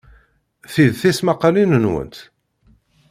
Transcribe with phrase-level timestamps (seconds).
[0.73, 2.15] Ti d tismaqqalin-nwent?